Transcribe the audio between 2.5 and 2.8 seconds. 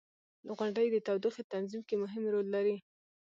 لري.